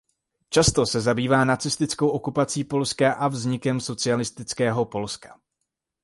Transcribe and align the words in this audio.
Často 0.49 0.85
se 0.85 1.01
zabývá 1.01 1.45
nacistickou 1.45 2.07
okupací 2.09 2.63
Polska 2.63 3.13
a 3.13 3.27
vznikem 3.27 3.79
socialistického 3.79 4.85
Polska. 4.85 5.39